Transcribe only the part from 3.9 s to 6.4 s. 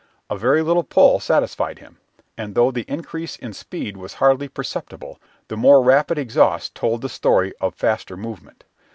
was hardly perceptible, the more rapid